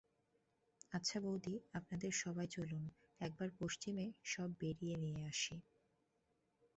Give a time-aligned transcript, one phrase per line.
[0.91, 2.83] -আচ্ছা বৌদি, আপনাদের সবাই চলুন,
[3.21, 5.55] একবার পশ্চিমে সব বেড়িয়ে নিয়ে আসি।